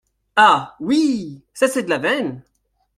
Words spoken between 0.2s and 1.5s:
Ah! oui!…